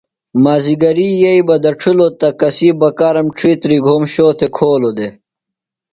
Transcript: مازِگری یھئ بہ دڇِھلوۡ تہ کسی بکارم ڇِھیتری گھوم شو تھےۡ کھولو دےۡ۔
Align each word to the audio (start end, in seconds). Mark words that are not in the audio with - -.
مازِگری 0.43 1.07
یھئ 1.19 1.39
بہ 1.47 1.55
دڇِھلوۡ 1.63 2.13
تہ 2.19 2.29
کسی 2.39 2.69
بکارم 2.79 3.27
ڇِھیتری 3.37 3.77
گھوم 3.85 4.03
شو 4.13 4.27
تھےۡ 4.37 4.53
کھولو 4.55 4.91
دےۡ۔ 4.97 5.13